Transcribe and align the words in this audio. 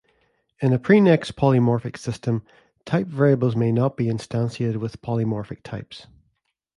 In 0.61 0.73
a 0.73 0.79
"prenex 0.79 1.31
polymorphic" 1.31 1.95
system, 1.95 2.41
type 2.85 3.05
variables 3.05 3.55
may 3.55 3.71
not 3.71 3.97
be 3.97 4.07
instantiated 4.07 4.77
with 4.77 4.99
polymorphic 5.03 5.61
types. 5.61 6.07